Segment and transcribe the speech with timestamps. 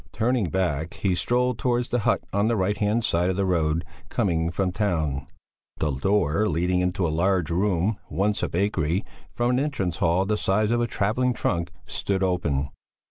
[0.13, 3.85] Turning back he strolled towards the hut on the right hand side of the road,
[4.09, 5.27] coming from town.
[5.77, 10.37] The door leading into a large room once a bakery from an entrance hall the
[10.37, 12.69] size of a travelling trunk, stood open.